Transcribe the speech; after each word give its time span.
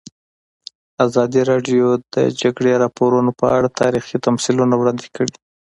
ازادي 1.05 1.41
راډیو 1.51 1.87
د 1.97 2.01
د 2.13 2.17
جګړې 2.41 2.73
راپورونه 2.83 3.31
په 3.39 3.45
اړه 3.57 3.75
تاریخي 3.81 4.17
تمثیلونه 4.27 4.73
وړاندې 4.77 5.07
کړي. 5.15 5.33